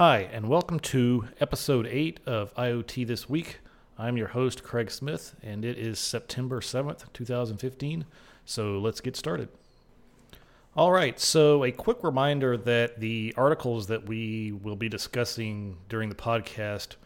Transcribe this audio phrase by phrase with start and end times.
[0.00, 3.58] Hi, and welcome to episode 8 of IoT This Week.
[3.98, 8.06] I'm your host, Craig Smith, and it is September 7th, 2015.
[8.46, 9.50] So let's get started.
[10.74, 16.08] All right, so a quick reminder that the articles that we will be discussing during
[16.08, 16.96] the podcast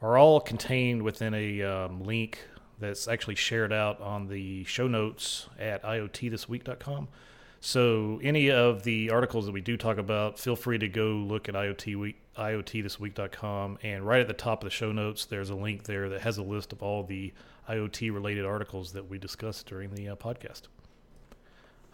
[0.00, 2.38] are all contained within a um, link
[2.78, 7.08] that's actually shared out on the show notes at iotthisweek.com.
[7.66, 11.48] So any of the articles that we do talk about, feel free to go look
[11.48, 13.78] at IoT week, iotthisweek.com.
[13.82, 16.38] And right at the top of the show notes, there's a link there that has
[16.38, 17.32] a list of all the
[17.68, 20.68] IoT related articles that we discussed during the uh, podcast.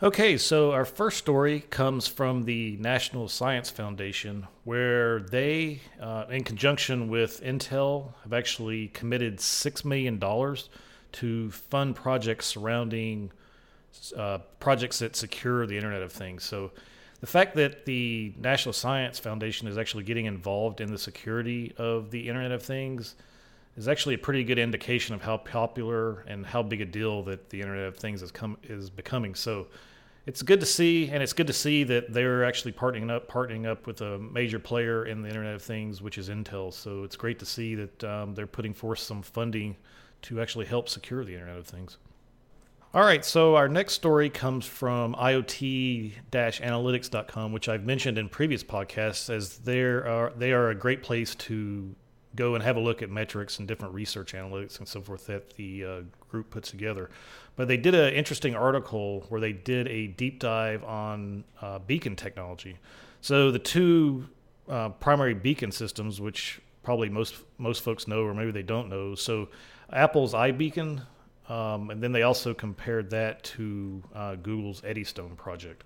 [0.02, 6.44] Okay, so our first story comes from the National Science Foundation, where they, uh, in
[6.44, 10.20] conjunction with Intel, have actually committed $6 million
[11.12, 13.32] to fund projects surrounding
[14.16, 16.44] uh, projects that secure the Internet of Things.
[16.44, 16.72] So
[17.20, 22.10] the fact that the National Science Foundation is actually getting involved in the security of
[22.10, 23.14] the Internet of Things
[23.76, 27.48] is actually a pretty good indication of how popular and how big a deal that
[27.48, 29.34] the Internet of Things is come is becoming.
[29.34, 29.68] So
[30.26, 33.66] it's good to see, and it's good to see that they're actually partnering up partnering
[33.66, 36.72] up with a major player in the Internet of Things, which is Intel.
[36.72, 39.76] So it's great to see that um, they're putting forth some funding
[40.22, 41.98] to actually help secure the Internet of Things.
[42.94, 49.30] All right, so our next story comes from IoT-analytics.com, which I've mentioned in previous podcasts,
[49.30, 51.94] as they are they are a great place to
[52.36, 55.54] go and have a look at metrics and different research analytics and so forth that
[55.54, 57.08] the uh, group puts together.
[57.56, 62.14] But they did an interesting article where they did a deep dive on uh, beacon
[62.14, 62.76] technology.
[63.22, 64.28] So the two
[64.68, 69.14] uh, primary beacon systems, which probably most most folks know or maybe they don't know.
[69.14, 69.48] So
[69.90, 71.06] Apple's iBeacon
[71.52, 75.84] um, and then they also compared that to uh, Google's Eddystone project.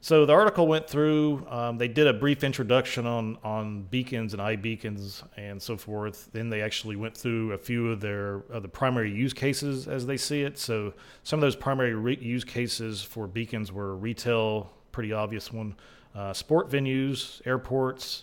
[0.00, 1.44] So the article went through.
[1.50, 6.28] Um, they did a brief introduction on on beacons and iBeacons and so forth.
[6.32, 10.16] Then they actually went through a few of their the primary use cases as they
[10.16, 10.56] see it.
[10.56, 10.94] So
[11.24, 15.74] some of those primary re- use cases for beacons were retail, pretty obvious one,
[16.14, 18.22] uh, sport venues, airports,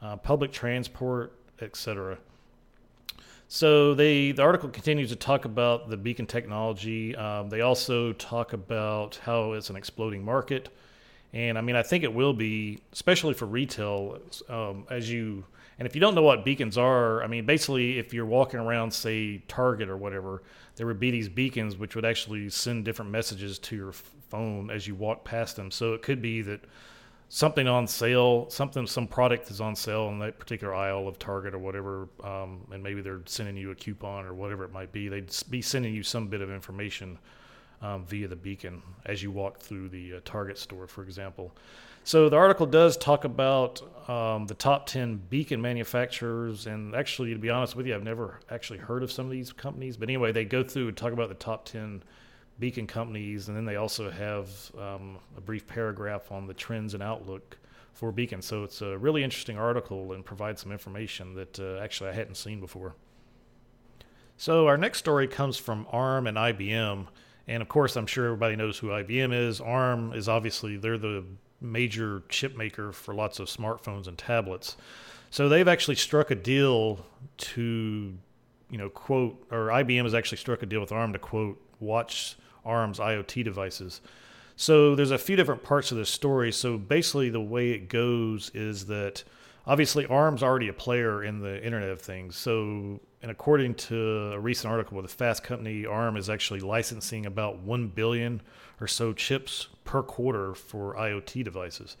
[0.00, 2.16] uh, public transport, etc.
[3.54, 7.14] So they the article continues to talk about the beacon technology.
[7.14, 10.70] Um, they also talk about how it's an exploding market,
[11.34, 15.44] and I mean I think it will be, especially for retail, um, as you
[15.78, 18.90] and if you don't know what beacons are, I mean basically if you're walking around
[18.90, 20.42] say Target or whatever,
[20.76, 24.86] there would be these beacons which would actually send different messages to your phone as
[24.86, 25.70] you walk past them.
[25.70, 26.64] So it could be that
[27.34, 31.54] something on sale, something, some product is on sale in that particular aisle of Target
[31.54, 35.08] or whatever, um, and maybe they're sending you a coupon or whatever it might be.
[35.08, 37.18] They'd be sending you some bit of information
[37.80, 41.56] um, via the beacon as you walk through the uh, Target store, for example.
[42.04, 47.38] So the article does talk about um, the top 10 beacon manufacturers, and actually, to
[47.38, 49.96] be honest with you, I've never actually heard of some of these companies.
[49.96, 52.02] But anyway, they go through and talk about the top 10
[52.58, 54.48] beacon companies, and then they also have
[54.78, 57.58] um, a brief paragraph on the trends and outlook
[57.92, 58.42] for beacon.
[58.42, 62.36] So it's a really interesting article and provides some information that uh, actually I hadn't
[62.36, 62.94] seen before.
[64.36, 67.06] So our next story comes from ARM and IBM,
[67.46, 69.60] and of course I'm sure everybody knows who IBM is.
[69.60, 71.24] ARM is obviously they're the
[71.60, 74.76] major chip maker for lots of smartphones and tablets.
[75.30, 77.06] So they've actually struck a deal
[77.38, 78.14] to,
[78.68, 82.36] you know, quote, or IBM has actually struck a deal with ARM to quote, watch
[82.64, 84.00] ARM's IoT devices.
[84.56, 86.52] So there's a few different parts of this story.
[86.52, 89.24] So basically, the way it goes is that
[89.66, 92.36] obviously ARM's already a player in the Internet of Things.
[92.36, 97.26] So, and according to a recent article with a Fast Company, ARM is actually licensing
[97.26, 98.42] about 1 billion
[98.80, 101.96] or so chips per quarter for IoT devices.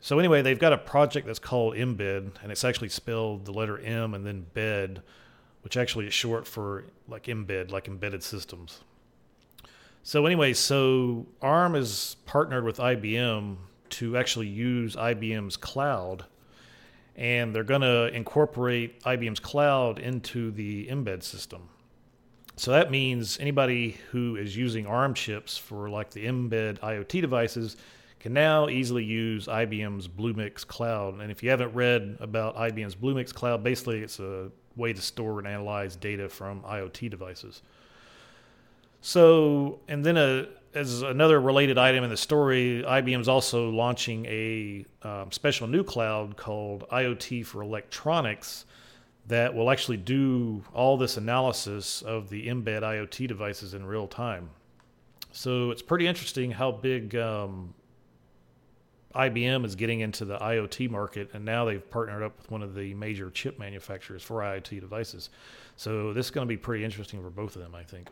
[0.00, 3.78] So anyway, they've got a project that's called Mbed, and it's actually spelled the letter
[3.78, 5.02] M and then bed,
[5.62, 8.80] which actually is short for like embed, like embedded systems.
[10.04, 13.56] So anyway, so ARM is partnered with IBM
[13.90, 16.24] to actually use IBM's cloud,
[17.14, 21.68] and they're going to incorporate IBM's cloud into the Mbed system.
[22.56, 27.76] So that means anybody who is using ARM chips for like the Mbed IoT devices
[28.18, 31.20] can now easily use IBM's Bluemix cloud.
[31.20, 35.38] And if you haven't read about IBM's Bluemix cloud, basically it's a way to store
[35.38, 37.62] and analyze data from IoT devices.
[39.02, 44.24] So, and then a, as another related item in the story, IBM is also launching
[44.26, 48.64] a um, special new cloud called IoT for Electronics
[49.26, 54.48] that will actually do all this analysis of the Mbed IoT devices in real time.
[55.32, 57.74] So it's pretty interesting how big um,
[59.14, 62.74] IBM is getting into the IoT market, and now they've partnered up with one of
[62.74, 65.30] the major chip manufacturers for IoT devices.
[65.76, 68.08] So this is going to be pretty interesting for both of them, I think.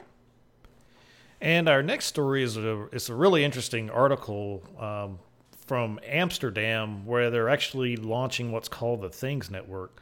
[1.40, 5.18] And our next story is a, it's a really interesting article um,
[5.66, 10.00] from Amsterdam where they're actually launching what's called the Things Network.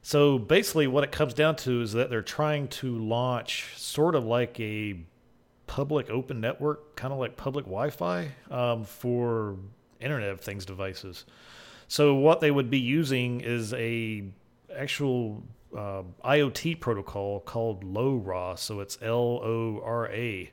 [0.00, 4.24] So basically, what it comes down to is that they're trying to launch sort of
[4.24, 4.96] like a
[5.66, 9.56] public open network, kind of like public Wi Fi um, for
[10.00, 11.26] Internet of Things devices.
[11.88, 14.24] So what they would be using is a
[14.74, 15.42] actual
[15.76, 18.58] uh, IoT protocol called LoRa.
[18.58, 20.50] So it's L O R A.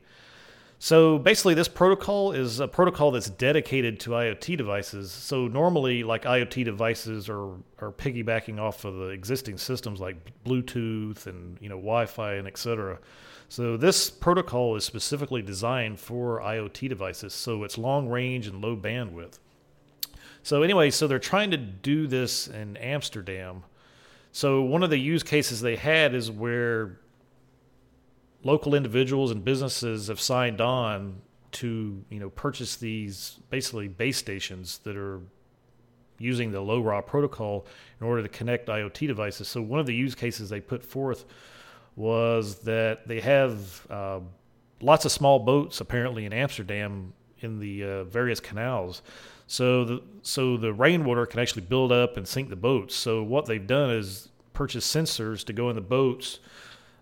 [0.85, 5.11] So basically, this protocol is a protocol that's dedicated to IoT devices.
[5.11, 11.25] So normally, like IoT devices are are piggybacking off of the existing systems like Bluetooth
[11.25, 12.99] and you know Wi-Fi and etc.
[13.49, 17.33] So this protocol is specifically designed for IoT devices.
[17.33, 19.39] So it's long range and low bandwidth.
[20.43, 23.63] So anyway, so they're trying to do this in Amsterdam.
[24.31, 26.99] So one of the use cases they had is where
[28.45, 31.19] local individuals and businesses have signed on
[31.51, 35.19] to you know purchase these basically base stations that are
[36.19, 37.65] using the LoRa protocol
[37.99, 39.49] in order to connect IoT devices.
[39.49, 41.25] So one of the use cases they put forth
[41.97, 44.19] was that they have uh,
[44.79, 49.01] lots of small boats apparently in Amsterdam in the uh, various canals.
[49.47, 52.95] So the so the rainwater can actually build up and sink the boats.
[52.95, 56.39] So what they've done is purchase sensors to go in the boats.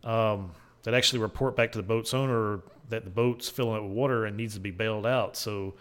[0.04, 0.52] Um,
[0.84, 4.26] that actually report back to the boat's owner that the boat's filling up with water
[4.26, 5.36] and needs to be bailed out.
[5.36, 5.74] So,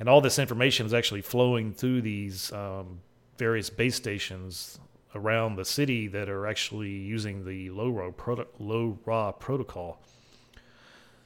[0.00, 3.00] and all this information is actually flowing through these um,
[3.36, 4.78] various base stations
[5.14, 8.12] around the city that are actually using the LoRa,
[8.60, 10.00] LoRa protocol.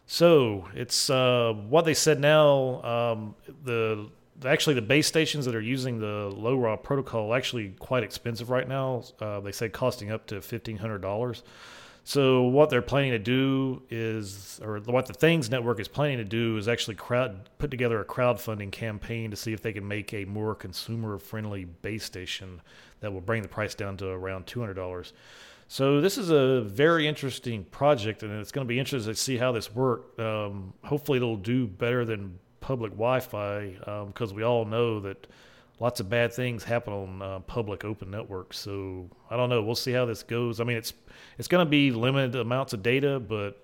[0.06, 2.82] So it's uh, what they said now.
[2.82, 3.34] Um,
[3.64, 4.08] the
[4.44, 9.04] actually the base stations that are using the LoRa protocol actually quite expensive right now.
[9.20, 11.42] Uh, they say costing up to fifteen hundred dollars.
[12.04, 16.24] So what they're planning to do is, or what the Things Network is planning to
[16.24, 20.12] do is actually crowd put together a crowdfunding campaign to see if they can make
[20.12, 22.60] a more consumer-friendly base station
[23.00, 25.12] that will bring the price down to around two hundred dollars.
[25.68, 29.36] So this is a very interesting project, and it's going to be interesting to see
[29.36, 30.18] how this works.
[30.18, 33.76] Um, hopefully, it'll do better than public Wi-Fi
[34.06, 35.28] because um, we all know that
[35.82, 38.56] lots of bad things happen on uh, public open networks.
[38.56, 39.60] So I don't know.
[39.62, 40.60] We'll see how this goes.
[40.60, 40.92] I mean, it's
[41.38, 43.60] it's going to be limited amounts of data, but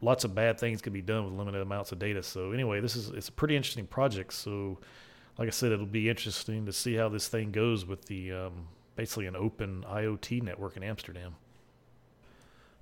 [0.00, 2.22] lots of bad things can be done with limited amounts of data.
[2.22, 4.32] So anyway, this is it's a pretty interesting project.
[4.32, 4.78] So
[5.36, 8.68] like I said, it'll be interesting to see how this thing goes with the um,
[8.94, 11.34] basically an open IoT network in Amsterdam.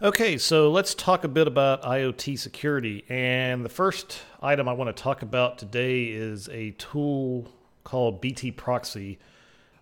[0.03, 3.07] Okay, so let's talk a bit about IoT security.
[3.09, 7.51] And the first item I want to talk about today is a tool
[7.87, 9.19] called BT Proxy,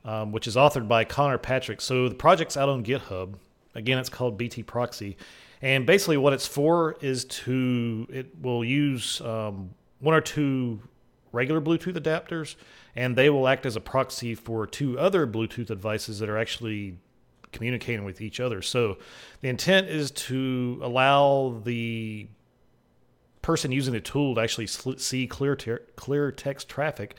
[0.04, 1.80] um, which is authored by Conor Patrick.
[1.80, 3.34] So the project's out on GitHub.
[3.74, 5.16] Again, it's called BT Proxy.
[5.62, 9.70] And basically, what it's for is to, it will use um,
[10.00, 10.80] one or two
[11.32, 12.54] regular Bluetooth adapters,
[12.94, 16.98] and they will act as a proxy for two other Bluetooth devices that are actually
[17.52, 18.60] communicating with each other.
[18.60, 18.98] So
[19.40, 22.28] the intent is to allow the
[23.40, 27.14] person using the tool to actually see clear, ter- clear text traffic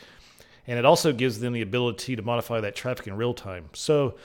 [0.68, 3.70] and it also gives them the ability to modify that traffic in real time.
[3.74, 4.16] So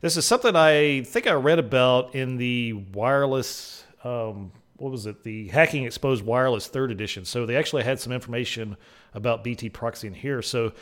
[0.00, 3.84] this is something I think I read about in the wireless.
[4.02, 5.22] Um, what was it?
[5.24, 7.24] The Hacking Exposed Wireless Third Edition.
[7.24, 8.76] So they actually had some information
[9.12, 10.40] about BT proxy in here.
[10.40, 10.72] So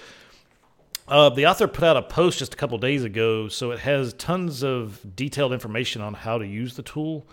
[1.08, 3.48] uh, the author put out a post just a couple days ago.
[3.48, 7.26] So it has tons of detailed information on how to use the tool,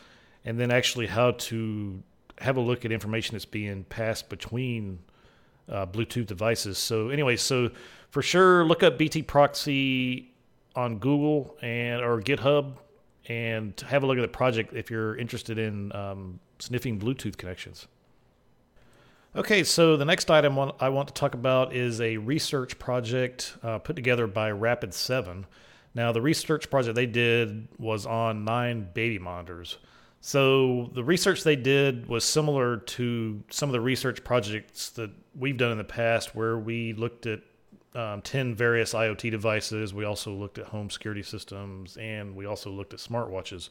[0.44, 2.02] and then actually how to
[2.40, 5.00] have a look at information that's being passed between
[5.70, 6.78] uh, Bluetooth devices.
[6.78, 7.72] So anyway, so
[8.10, 10.34] for sure, look up BT Proxy
[10.76, 12.74] on Google and or GitHub
[13.28, 17.88] and have a look at the project if you're interested in um, sniffing Bluetooth connections.
[19.36, 23.80] Okay, so the next item I want to talk about is a research project uh,
[23.80, 25.44] put together by Rapid7.
[25.94, 29.78] Now, the research project they did was on nine baby monitors.
[30.22, 35.58] So the research they did was similar to some of the research projects that we've
[35.58, 37.42] done in the past, where we looked at
[37.96, 39.94] um, 10 various IoT devices.
[39.94, 43.70] We also looked at home security systems and we also looked at smartwatches.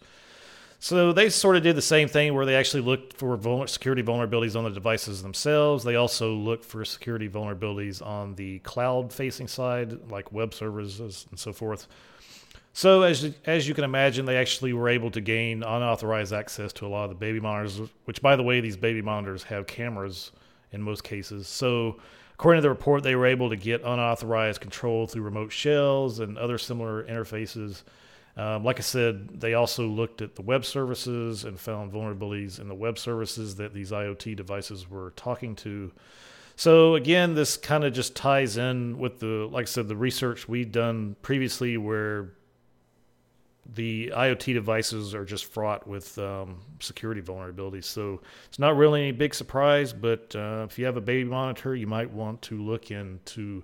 [0.81, 4.57] So they sort of did the same thing where they actually looked for security vulnerabilities
[4.57, 5.85] on the devices themselves.
[5.85, 11.39] They also looked for security vulnerabilities on the cloud facing side, like web services and
[11.39, 11.87] so forth.
[12.75, 16.87] So as as you can imagine, they actually were able to gain unauthorized access to
[16.87, 17.81] a lot of the baby monitors.
[18.05, 20.33] Which, by the way, these baby monitors have cameras
[20.73, 21.49] in most cases.
[21.49, 21.97] So
[22.35, 26.37] According to the report, they were able to get unauthorized control through remote shells and
[26.37, 27.85] other similar interfaces.
[28.37, 32.67] Um, like I said, they also looked at the web services and found vulnerabilities in
[32.67, 35.93] the web services that these IoT devices were talking to.
[36.57, 40.49] So again, this kind of just ties in with the, like I said, the research
[40.49, 42.31] we've done previously, where
[43.73, 47.85] the IoT devices are just fraught with um, security vulnerabilities.
[47.85, 51.75] So it's not really any big surprise, but uh, if you have a baby monitor,
[51.75, 53.63] you might want to look into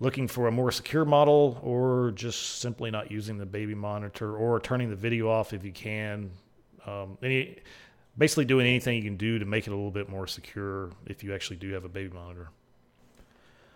[0.00, 4.58] looking for a more secure model or just simply not using the baby monitor or
[4.60, 6.30] turning the video off if you can.
[6.86, 7.58] Um, any,
[8.18, 11.22] basically doing anything you can do to make it a little bit more secure if
[11.22, 12.50] you actually do have a baby monitor.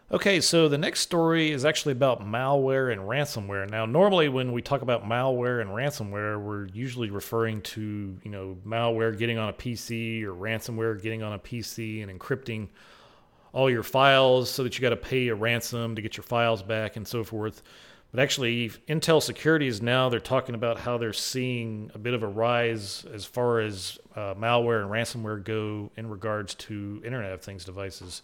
[0.08, 3.68] Okay, so the next story is actually about malware and ransomware.
[3.68, 8.56] Now, normally when we talk about malware and ransomware, we're usually referring to, you know,
[8.64, 12.68] malware getting on a PC or ransomware getting on a PC and encrypting
[13.52, 16.62] all your files so that you got to pay a ransom to get your files
[16.62, 17.64] back and so forth.
[18.12, 22.28] But actually, Intel Securities now they're talking about how they're seeing a bit of a
[22.28, 27.64] rise as far as uh, malware and ransomware go in regards to Internet of Things
[27.64, 28.22] devices.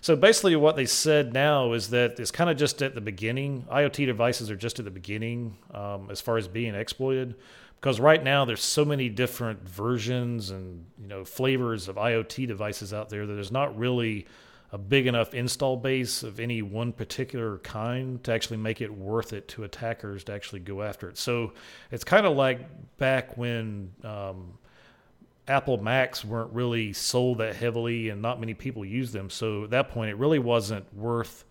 [0.00, 3.66] So basically, what they said now is that it's kind of just at the beginning.
[3.70, 7.34] IoT devices are just at the beginning um, as far as being exploited,
[7.80, 12.92] because right now there's so many different versions and you know flavors of IoT devices
[12.92, 14.26] out there that there's not really
[14.72, 19.32] a big enough install base of any one particular kind to actually make it worth
[19.32, 21.16] it to attackers to actually go after it.
[21.16, 21.52] So
[21.90, 22.60] it's kind of like
[22.98, 24.58] back when um,
[25.48, 29.30] Apple Macs weren't really sold that heavily, and not many people used them.
[29.30, 31.44] So at that point, it really wasn't worth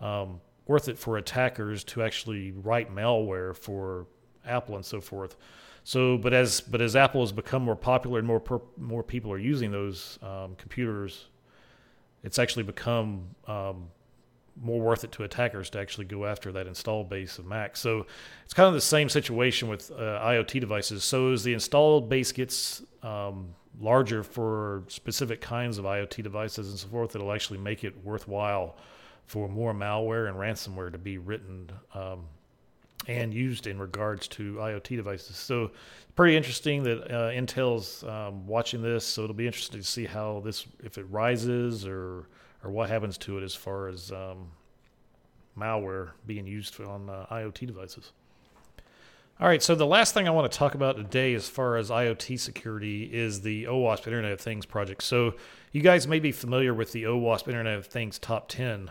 [0.00, 4.06] um, worth it for attackers to actually write malware for
[4.46, 5.36] Apple and so forth.
[5.84, 9.32] So, but as but as Apple has become more popular and more per, more people
[9.32, 11.26] are using those um, computers,
[12.22, 13.88] it's actually become um,
[14.62, 17.80] more worth it to attackers to actually go after that installed base of Macs.
[17.80, 18.06] So
[18.44, 21.02] it's kind of the same situation with uh, IoT devices.
[21.02, 26.78] So as the installed base gets um, larger for specific kinds of IoT devices and
[26.78, 28.76] so forth, it'll actually make it worthwhile
[29.26, 32.24] for more malware and ransomware to be written um,
[33.06, 35.36] and used in regards to IoT devices.
[35.36, 35.70] So
[36.16, 39.06] pretty interesting that uh, Intel's um, watching this.
[39.06, 42.26] So it'll be interesting to see how this, if it rises or
[42.62, 44.50] or what happens to it as far as um,
[45.58, 48.12] malware being used on uh, IoT devices.
[49.40, 51.88] All right, so the last thing I want to talk about today, as far as
[51.88, 55.02] IoT security, is the OWASP Internet of Things project.
[55.02, 55.32] So,
[55.72, 58.90] you guys may be familiar with the OWASP Internet of Things top 10.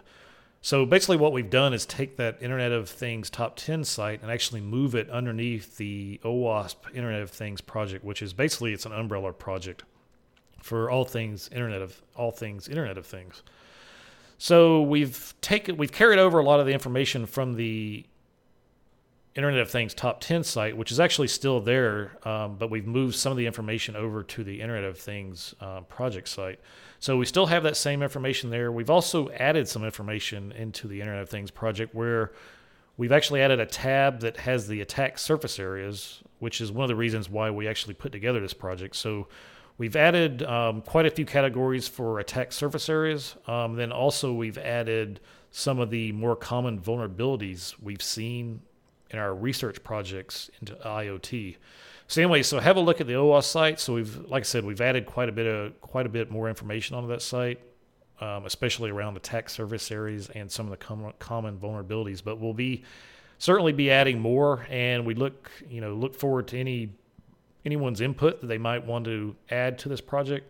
[0.64, 4.32] So, basically, what we've done is take that Internet of Things top 10 site and
[4.32, 8.92] actually move it underneath the OWASP Internet of Things project, which is basically it's an
[8.92, 9.84] umbrella project
[10.64, 13.44] for all things Internet of all things Internet of Things.
[14.40, 18.08] So we've taken we've carried over a lot of the information from the
[19.40, 23.16] Internet of Things top 10 site, which is actually still there, um, but we've moved
[23.16, 26.60] some of the information over to the Internet of Things uh, project site.
[27.00, 28.70] So we still have that same information there.
[28.72, 32.34] We've also added some information into the Internet of Things project where
[32.98, 36.90] we've actually added a tab that has the attack surface areas, which is one of
[36.90, 38.98] the reasons why we actually put together this project.
[38.98, 39.30] So
[39.80, 43.38] We've added um, quite a few categories for attack surface areas.
[43.48, 48.62] Um, then also we've added some of the more common vulnerabilities we've seen
[49.12, 51.58] in our research projects into IoT.
[52.08, 53.80] So anyway, so have a look at the OWASP site.
[53.80, 56.50] So we've, like I said, we've added quite a bit of quite a bit more
[56.50, 57.60] information onto that site,
[58.20, 62.24] um, especially around the attack service areas and some of the com- common vulnerabilities.
[62.24, 62.84] But we'll be
[63.38, 66.90] certainly be adding more, and we look you know look forward to any
[67.66, 70.48] anyone's input that they might want to add to this project.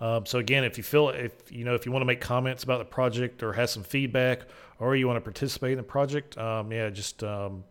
[0.00, 2.64] Um, so again, if you feel if you know if you want to make comments
[2.64, 4.42] about the project or have some feedback,
[4.78, 7.64] or you want to participate in the project, um, yeah, just um,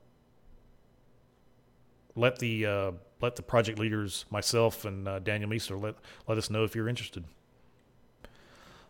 [2.16, 5.96] let the uh, let the project leaders, myself and uh, Daniel Miessler, let
[6.28, 7.26] let us know if you're interested.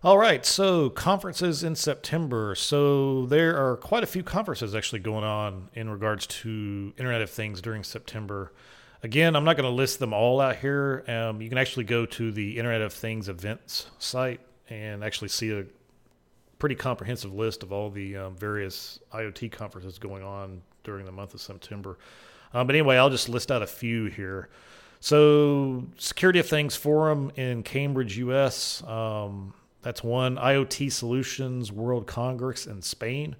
[0.03, 2.55] All right, so conferences in September.
[2.55, 7.29] So there are quite a few conferences actually going on in regards to Internet of
[7.29, 8.51] Things during September.
[9.03, 11.03] Again, I'm not going to list them all out here.
[11.09, 15.51] Um, you can actually go to the Internet of Things events site and actually see
[15.51, 15.65] a
[16.57, 21.33] pretty comprehensive list of all the um, various IoT conferences going on during the month
[21.33, 21.97] of September.
[22.53, 24.47] Um, but anyway, I'll just list out a few here.
[25.01, 28.81] So, Security of Things Forum in Cambridge, US.
[28.83, 30.37] Um, that's one.
[30.37, 33.35] IoT Solutions World Congress in Spain.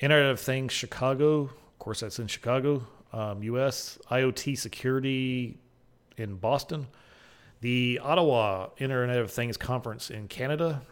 [0.00, 1.42] Internet of Things Chicago.
[1.42, 3.98] Of course, that's in Chicago um, U.S.
[4.10, 5.58] IoT security
[6.16, 6.86] in Boston,
[7.60, 10.82] the Ottawa Internet of Things conference in Canada,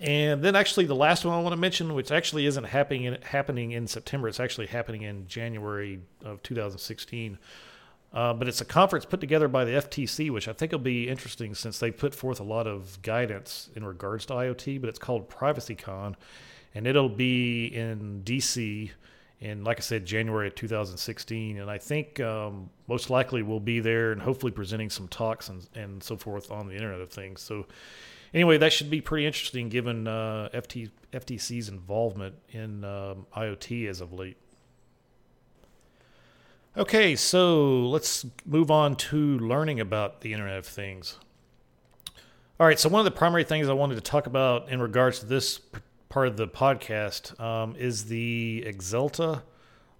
[0.00, 3.18] And then actually the last one I want to mention, which actually isn't happening in,
[3.22, 7.38] happening in September, it's actually happening in January of 2016.
[8.12, 11.08] Uh, but it's a conference put together by the FTC, which I think will be
[11.08, 14.80] interesting since they put forth a lot of guidance in regards to IoT.
[14.80, 16.14] But it's called PrivacyCon,
[16.74, 18.92] and it'll be in DC
[19.44, 21.58] in, like I said, January of 2016.
[21.58, 25.68] And I think um, most likely we'll be there and hopefully presenting some talks and,
[25.74, 27.42] and so forth on the Internet of Things.
[27.42, 27.66] So
[28.32, 34.00] anyway, that should be pretty interesting given uh, FT, FTC's involvement in um, IoT as
[34.00, 34.38] of late.
[36.74, 41.18] Okay, so let's move on to learning about the Internet of Things.
[42.58, 45.18] All right, so one of the primary things I wanted to talk about in regards
[45.18, 45.60] to this
[46.14, 49.42] part of the podcast um, is the Axalta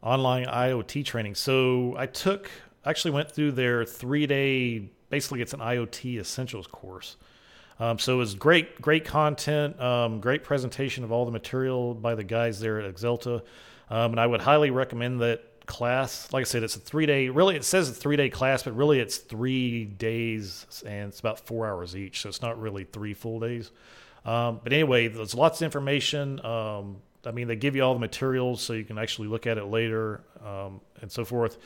[0.00, 1.34] online IoT training.
[1.34, 2.48] So I took,
[2.84, 7.16] actually went through their three day, basically it's an IoT essentials course.
[7.80, 12.14] Um, so it was great, great content, um, great presentation of all the material by
[12.14, 13.42] the guys there at Axalta.
[13.90, 16.32] Um, and I would highly recommend that class.
[16.32, 17.28] Like I said, it's a three day.
[17.28, 21.40] Really, it says a three day class, but really it's three days and it's about
[21.40, 22.20] four hours each.
[22.20, 23.70] So it's not really three full days.
[24.24, 26.44] Um, but anyway, there's lots of information.
[26.44, 29.58] Um, I mean, they give you all the materials so you can actually look at
[29.58, 31.58] it later um, and so forth.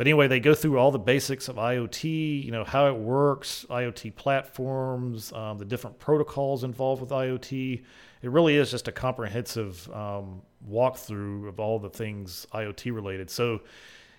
[0.00, 3.66] But anyway, they go through all the basics of IoT, you know, how it works,
[3.68, 7.82] IoT platforms, um, the different protocols involved with IoT.
[8.22, 13.28] It really is just a comprehensive um, walkthrough of all the things IoT related.
[13.28, 13.60] So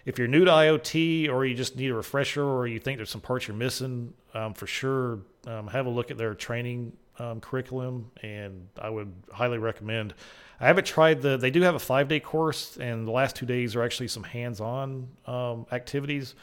[0.06, 3.10] if you're new to IoT or you just need a refresher or you think there's
[3.10, 7.40] some parts you're missing, um, for sure, um, have a look at their training um,
[7.40, 10.14] curriculum, and I would highly recommend.
[10.62, 11.38] I haven't tried the.
[11.38, 14.24] They do have a five day course, and the last two days are actually some
[14.24, 16.36] hands on um, activities.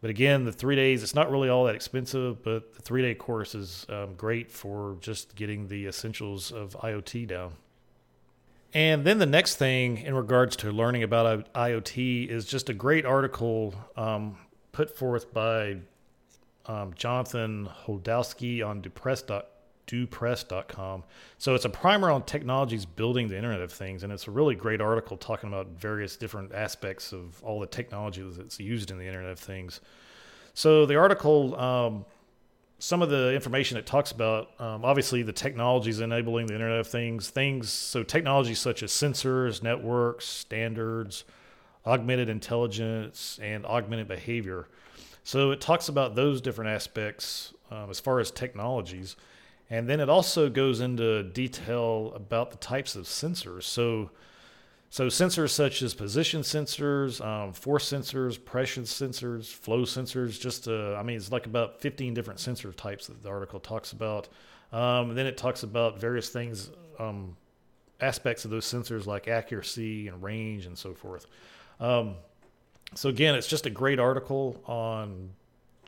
[0.00, 3.14] But again, the three days, it's not really all that expensive, but the three day
[3.14, 7.52] course is um, great for just getting the essentials of IoT down.
[8.74, 13.06] And then the next thing in regards to learning about IoT is just a great
[13.06, 14.36] article um,
[14.72, 15.76] put forth by
[16.66, 19.42] um, Jonathan Holdowsky on Dupress.com
[19.90, 21.02] dupress.com.
[21.38, 24.54] So it's a primer on technologies building the Internet of Things, and it's a really
[24.54, 29.06] great article talking about various different aspects of all the technology that's used in the
[29.06, 29.80] Internet of Things.
[30.54, 32.04] So the article, um,
[32.78, 36.86] some of the information it talks about, um, obviously the technologies enabling the Internet of
[36.86, 41.24] Things, things so technologies such as sensors, networks, standards,
[41.84, 44.68] augmented intelligence, and augmented behavior.
[45.24, 49.16] So it talks about those different aspects um, as far as technologies.
[49.70, 53.62] And then it also goes into detail about the types of sensors.
[53.62, 54.10] So,
[54.90, 60.40] so sensors such as position sensors, um, force sensors, pressure sensors, flow sensors.
[60.40, 63.92] Just uh, I mean, it's like about 15 different sensor types that the article talks
[63.92, 64.28] about.
[64.72, 67.36] Um, then it talks about various things, um,
[68.00, 71.26] aspects of those sensors like accuracy and range and so forth.
[71.78, 72.16] Um,
[72.94, 75.30] so again, it's just a great article on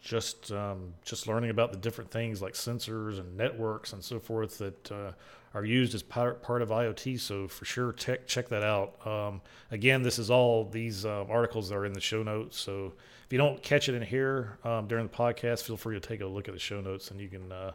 [0.02, 4.58] just um, just learning about the different things like sensors and networks and so forth
[4.58, 5.12] that uh,
[5.54, 7.20] are used as part, part of IoT.
[7.20, 9.06] So for sure, check check that out.
[9.06, 12.60] Um, again, this is all these uh, articles that are in the show notes.
[12.60, 16.06] So if you don't catch it in here um, during the podcast, feel free to
[16.06, 17.50] take a look at the show notes and you can.
[17.50, 17.72] Uh,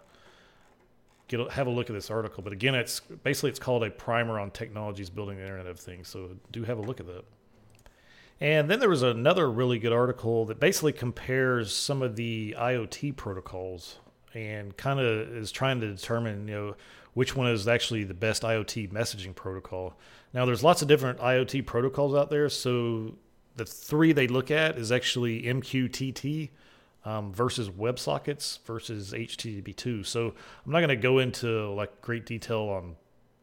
[1.29, 3.89] Get a, have a look at this article, but again, it's basically it's called a
[3.89, 6.07] primer on technologies building the Internet of Things.
[6.07, 7.25] So do have a look at that.
[8.39, 13.15] And then there was another really good article that basically compares some of the IoT
[13.15, 13.97] protocols
[14.33, 16.75] and kind of is trying to determine, you know,
[17.15, 19.97] which one is actually the best IoT messaging protocol.
[20.33, 22.47] Now, there's lots of different IoT protocols out there.
[22.47, 23.15] So
[23.55, 26.49] the three they look at is actually MQTT
[27.05, 30.05] um, versus WebSockets versus HTTP2.
[30.05, 32.97] So I'm not going to go into like great detail on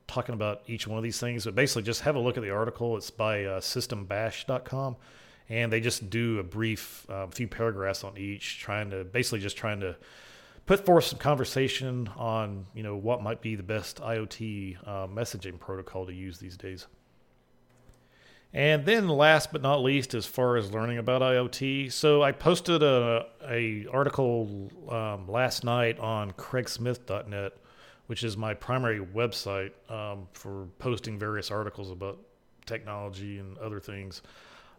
[0.06, 2.50] talking about each one of these things, but basically just have a look at the
[2.50, 2.96] article.
[2.96, 4.96] It's by uh, systembash.com,
[5.48, 9.56] and they just do a brief uh, few paragraphs on each, trying to basically just
[9.56, 9.96] trying to
[10.66, 15.58] put forth some conversation on you know what might be the best IoT uh, messaging
[15.58, 16.86] protocol to use these days.
[18.52, 22.84] And then last but not least, as far as learning about IoT, so I posted
[22.84, 27.52] a, a article um, last night on craigsmith.net
[28.06, 32.18] which is my primary website um, for posting various articles about
[32.66, 34.22] technology and other things.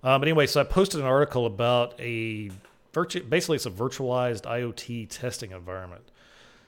[0.03, 2.51] Um, but anyway, so I posted an article about a
[2.93, 6.03] virtu- basically it's a virtualized IoT testing environment.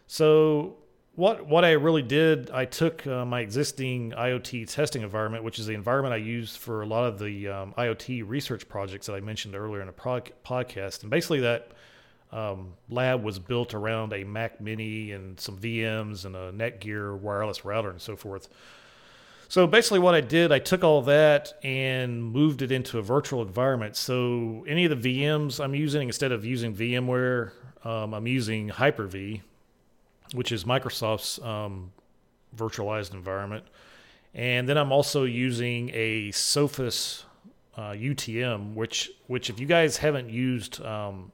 [0.07, 0.77] So
[1.15, 5.65] what what I really did, I took uh, my existing IoT testing environment, which is
[5.65, 9.19] the environment I use for a lot of the um, IoT research projects that I
[9.19, 11.71] mentioned earlier in prog- podcast, and basically that
[12.31, 17.63] um, lab was built around a Mac Mini and some VMs and a Netgear wireless
[17.63, 18.49] router and so forth.
[19.49, 23.41] So basically, what I did, I took all that and moved it into a virtual
[23.41, 23.95] environment.
[23.95, 27.51] So any of the VMs I'm using, instead of using VMware,
[27.85, 29.41] um, I'm using Hyper V,
[30.33, 31.93] which is Microsoft's um,
[32.57, 33.63] virtualized environment.
[34.33, 37.23] And then I'm also using a Sophos
[37.77, 41.31] uh, UTM, which which if you guys haven't used, um,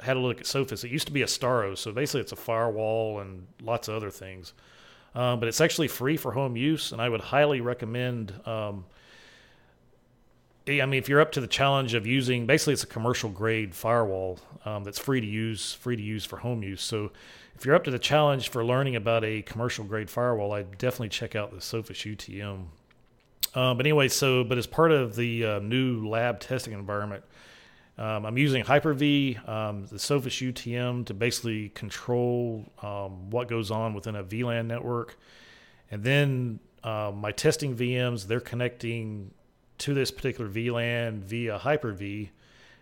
[0.00, 1.76] had a look at Sophos, it used to be Astaro.
[1.76, 4.52] So basically, it's a firewall and lots of other things.
[5.14, 8.32] Um, but it's actually free for home use, and I would highly recommend.
[8.46, 8.84] Um,
[10.66, 13.74] I mean, if you're up to the challenge of using, basically, it's a commercial grade
[13.74, 16.82] firewall um, that's free to use, free to use for home use.
[16.82, 17.12] So,
[17.54, 21.10] if you're up to the challenge for learning about a commercial grade firewall, I'd definitely
[21.10, 22.64] check out the Sophos UTM.
[23.54, 27.22] Um, but anyway, so but as part of the uh, new lab testing environment,
[27.96, 33.94] um, I'm using Hyper-V, um, the Sophos UTM, to basically control um, what goes on
[33.94, 35.16] within a VLAN network.
[35.90, 39.30] And then uh, my testing VMs, they're connecting
[39.78, 42.30] to this particular VLAN via Hyper-V.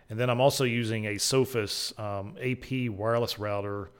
[0.09, 3.91] And then I'm also using a Sophos um, AP wireless router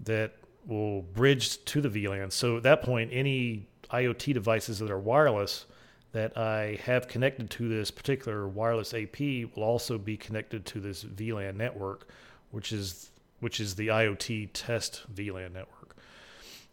[0.00, 0.34] that
[0.66, 2.30] will bridge to the VLAN.
[2.32, 5.66] So at that point, any IoT devices that are wireless
[6.14, 11.02] that I have connected to this particular wireless AP will also be connected to this
[11.02, 12.08] VLAN network,
[12.52, 15.96] which is which is the IoT test VLAN network.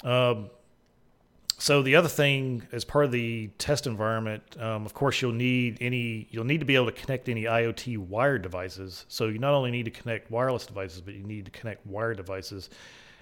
[0.04, 0.52] Um,
[1.58, 5.80] so the other thing, as part of the test environment, um, of course, you'll need
[5.82, 9.06] any you'll need to be able to connect any IoT wired devices.
[9.08, 12.18] So you not only need to connect wireless devices, but you need to connect wired
[12.18, 12.70] devices,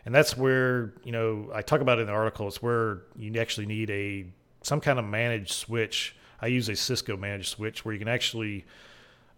[0.05, 2.45] and that's where you know I talk about in the article.
[2.49, 4.25] It's where you actually need a
[4.61, 6.15] some kind of managed switch.
[6.41, 8.65] I use a Cisco managed switch where you can actually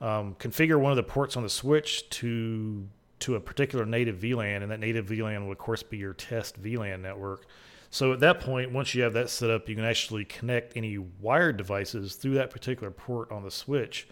[0.01, 2.87] um, configure one of the ports on the switch to
[3.19, 6.61] to a particular native VLAN, and that native VLAN will of course be your test
[6.61, 7.45] VLAN network.
[7.91, 10.97] So at that point, once you have that set up, you can actually connect any
[10.97, 14.07] wired devices through that particular port on the switch,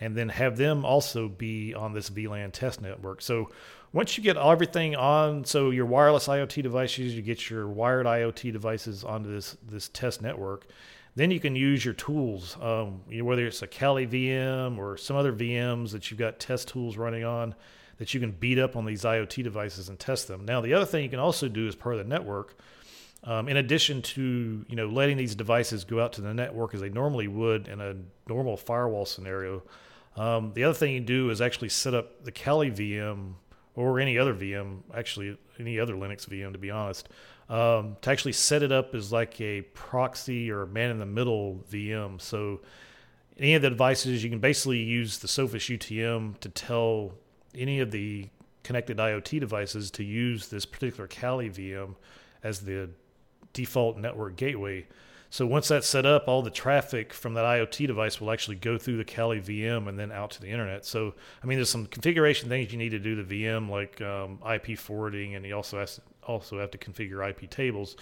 [0.00, 3.20] and then have them also be on this VLAN test network.
[3.20, 3.50] So
[3.96, 8.52] once you get everything on, so your wireless IoT devices, you get your wired IoT
[8.52, 10.66] devices onto this this test network,
[11.14, 14.98] then you can use your tools, um, you know, whether it's a Kali VM or
[14.98, 17.54] some other VMs that you've got test tools running on
[17.96, 20.44] that you can beat up on these IoT devices and test them.
[20.44, 22.54] Now, the other thing you can also do as part of the network,
[23.24, 26.82] um, in addition to you know letting these devices go out to the network as
[26.82, 27.96] they normally would in a
[28.28, 29.62] normal firewall scenario,
[30.16, 33.36] um, the other thing you do is actually set up the Kali VM
[33.76, 37.08] or any other VM, actually any other Linux VM, to be honest,
[37.48, 41.62] um, to actually set it up as like a proxy or man in the middle
[41.70, 42.20] VM.
[42.20, 42.60] So
[43.38, 47.12] any of the devices, you can basically use the Sophos UTM to tell
[47.54, 48.28] any of the
[48.64, 51.94] connected IoT devices to use this particular Kali VM
[52.42, 52.90] as the
[53.52, 54.86] default network gateway.
[55.30, 58.78] So once that's set up, all the traffic from that IoT device will actually go
[58.78, 60.84] through the Kali VM and then out to the internet.
[60.84, 64.38] So I mean, there's some configuration things you need to do to VM, like um,
[64.50, 67.96] IP forwarding, and you also has also have to configure IP tables.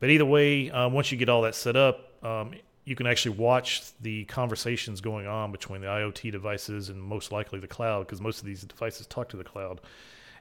[0.00, 2.52] But either way, um, once you get all that set up, um,
[2.84, 7.58] you can actually watch the conversations going on between the IoT devices and most likely
[7.60, 9.80] the cloud, because most of these devices talk to the cloud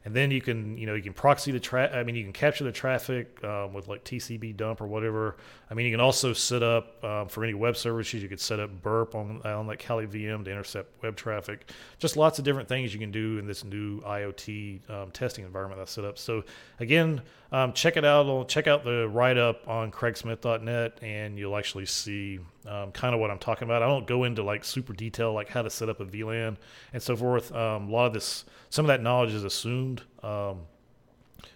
[0.07, 2.31] and then you can you know you can proxy the tra- I mean you can
[2.31, 5.35] capture the traffic um, with like TCP dump or whatever.
[5.69, 8.57] I mean you can also set up um, for any web services you could set
[8.61, 11.69] up burp on on that Kali VM to intercept web traffic.
[11.99, 15.81] Just lots of different things you can do in this new IoT um, testing environment
[15.81, 16.17] that's set up.
[16.17, 16.45] So
[16.79, 18.47] again, um, check it out.
[18.47, 23.31] Check out the write up on CraigSmith.net, and you'll actually see um, kind of what
[23.31, 23.83] I'm talking about.
[23.83, 26.57] I don't go into like super detail, like how to set up a VLAN
[26.93, 27.53] and so forth.
[27.53, 30.03] Um, a lot of this, some of that knowledge is assumed.
[30.23, 30.61] Um,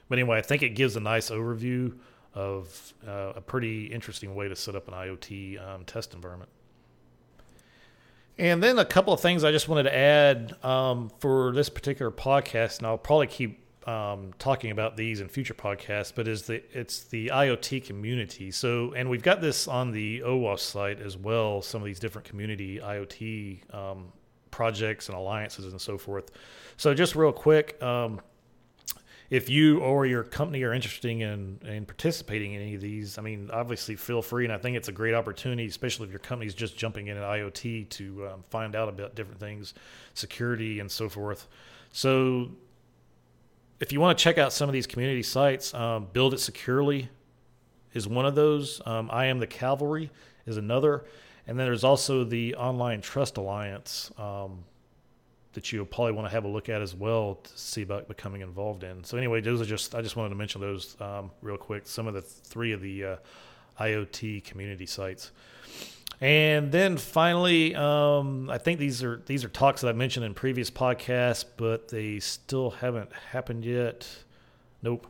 [0.07, 1.97] but anyway, I think it gives a nice overview
[2.33, 6.49] of uh, a pretty interesting way to set up an IoT um, test environment.
[8.37, 12.11] And then a couple of things I just wanted to add um, for this particular
[12.11, 16.63] podcast, and I'll probably keep um, talking about these in future podcasts, but is the
[16.77, 18.51] it's the IoT community.
[18.51, 21.61] So, and we've got this on the OWASP site as well.
[21.61, 24.11] Some of these different community IoT um,
[24.51, 26.29] projects and alliances and so forth.
[26.77, 28.21] So, just real quick, um,
[29.31, 33.21] if you or your company are interested in in participating in any of these, I
[33.21, 36.47] mean, obviously feel free, and I think it's a great opportunity, especially if your company
[36.47, 39.73] is just jumping in at IoT to um, find out about different things,
[40.13, 41.47] security and so forth.
[41.93, 42.51] So
[43.81, 47.09] if you want to check out some of these community sites, um, Build It Securely
[47.93, 48.81] is one of those.
[48.85, 50.11] Um, I Am the Cavalry
[50.45, 51.03] is another.
[51.47, 54.11] And then there's also the Online Trust Alliance.
[54.17, 54.63] Um,
[55.53, 58.41] that you'll probably want to have a look at as well to see about becoming
[58.41, 59.03] involved in.
[59.03, 61.87] So anyway, those are just I just wanted to mention those um, real quick.
[61.87, 63.15] Some of the three of the uh,
[63.79, 65.31] IoT community sites.
[66.21, 70.35] And then finally, um, I think these are these are talks that I mentioned in
[70.35, 74.07] previous podcasts, but they still haven't happened yet.
[74.83, 75.07] Nope.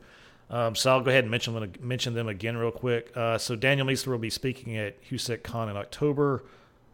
[0.50, 3.12] Um, so I'll go ahead and mention them, mention them again real quick.
[3.15, 6.43] Uh, so Daniel Miessler will be speaking at HouSecCon in October.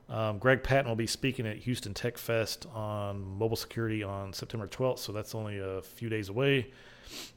[0.09, 4.67] Um, Greg Patton will be speaking at Houston Tech Fest on mobile security on September
[4.67, 6.71] 12th, so that's only a few days away.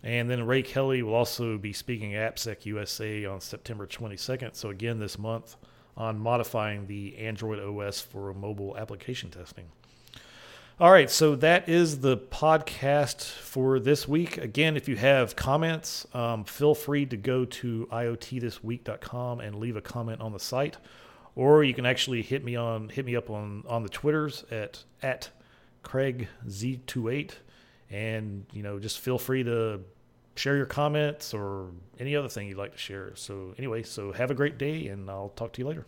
[0.02, 4.68] And then Ray Kelly will also be speaking at AppSec USA on September 22nd, so
[4.68, 5.56] again this month
[5.96, 9.66] on modifying the Android OS for mobile application testing.
[10.78, 14.38] All right, so that is the podcast for this week.
[14.38, 19.82] Again, if you have comments, um, feel free to go to iotthisweek.com and leave a
[19.82, 20.78] comment on the site
[21.36, 24.84] or you can actually hit me on hit me up on on the twitters at
[25.02, 25.30] at
[25.82, 27.32] craig z28
[27.90, 29.80] and you know just feel free to
[30.40, 33.12] share your comments or any other thing you'd like to share.
[33.14, 35.86] So anyway so have a great day and i'll talk to you later